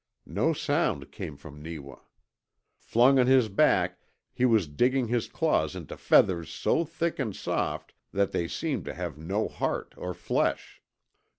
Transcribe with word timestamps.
No 0.25 0.51
sound 0.51 1.11
came 1.11 1.37
from 1.37 1.61
Neewa. 1.61 1.99
Flung 2.79 3.19
on 3.19 3.27
his 3.27 3.49
back, 3.49 3.99
he 4.33 4.45
was 4.45 4.67
digging 4.67 5.09
his 5.09 5.27
claws 5.27 5.75
into 5.75 5.95
feathers 5.95 6.49
so 6.49 6.83
thick 6.83 7.19
and 7.19 7.35
soft 7.35 7.93
that 8.11 8.31
they 8.31 8.47
seemed 8.47 8.85
to 8.85 8.95
have 8.95 9.19
no 9.19 9.47
heart 9.47 9.93
or 9.97 10.15
flesh. 10.15 10.81